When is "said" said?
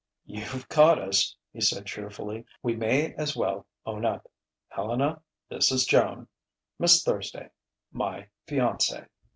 1.61-1.85